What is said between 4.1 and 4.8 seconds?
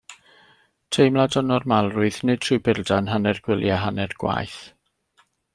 gwaith.